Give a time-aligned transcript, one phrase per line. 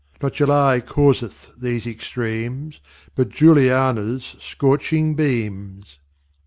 [0.19, 2.79] Not July causeth these Extremes,
[3.13, 5.99] But Juliana's scorching beams.